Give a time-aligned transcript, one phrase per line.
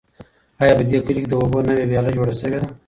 [0.61, 2.67] آیا په دې کلي کې د اوبو نوې ویاله جوړه شوې ده؟